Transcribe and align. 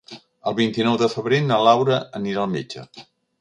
El 0.51 0.53
vint-i-nou 0.59 0.97
de 1.01 1.09
febrer 1.15 1.41
na 1.51 1.59
Laura 1.67 1.99
anirà 2.21 2.43
al 2.47 2.51
metge. 2.57 2.87